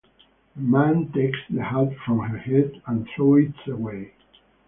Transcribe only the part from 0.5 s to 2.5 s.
A man takes the hat from her